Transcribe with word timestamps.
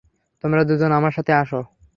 তোমরা 0.43 0.61
দুজন 0.63 0.91
আমার 0.91 1.13
সাথে 1.13 1.31
আসো। 1.33 1.59